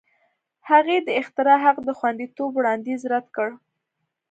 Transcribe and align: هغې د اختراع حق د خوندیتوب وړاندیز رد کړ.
هغې 0.69 0.97
د 1.07 1.09
اختراع 1.21 1.59
حق 1.65 1.77
د 1.85 1.89
خوندیتوب 1.99 2.51
وړاندیز 2.55 3.01
رد 3.13 3.27
کړ. 3.35 3.49